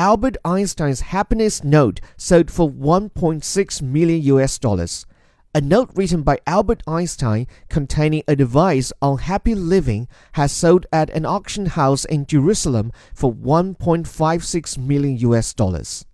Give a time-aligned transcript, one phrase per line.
[0.00, 5.04] Albert Einstein's happiness note sold for 1.6 million US dollars.
[5.54, 11.26] A note written by Albert Einstein containing advice on happy living has sold at an
[11.26, 16.06] auction house in Jerusalem for 1.56 million US dollars.